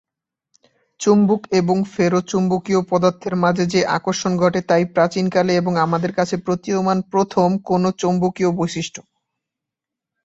চুম্বক 0.99 1.41
এবং 1.51 1.77
ফেরোচৌম্বকীয় 1.93 2.81
পদার্থের 2.89 3.35
মাঝে 3.35 3.65
যে 3.73 3.79
আকর্ষণ 3.97 4.31
ঘটে 4.37 4.59
তাই 4.61 4.83
প্রাচীন 4.93 5.25
কালে 5.29 5.53
এবং 5.55 5.73
আমাদের 5.77 6.11
কাছে 6.13 6.35
প্রতীয়মান 6.45 6.97
প্রথম 7.11 7.49
কোনো 7.69 7.87
চৌম্বকীয় 8.01 8.49
বৈশিষ্ট্য। 8.59 8.99